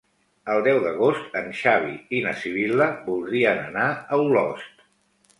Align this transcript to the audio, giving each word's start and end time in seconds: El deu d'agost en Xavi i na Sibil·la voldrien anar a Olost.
El 0.51 0.59
deu 0.67 0.77
d'agost 0.85 1.35
en 1.41 1.49
Xavi 1.59 1.91
i 2.19 2.21
na 2.27 2.33
Sibil·la 2.43 2.87
voldrien 3.11 3.61
anar 3.65 3.85
a 3.91 4.19
Olost. 4.23 4.83